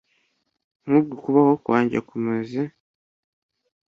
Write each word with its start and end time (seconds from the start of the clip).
Nk’ubwo 0.83 1.15
kubaho 1.23 1.53
kwanjye 1.63 1.97
kumeze 2.09 2.61